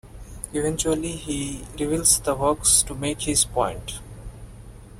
[0.51, 3.99] Eventually, he reveals the hoax to make his point.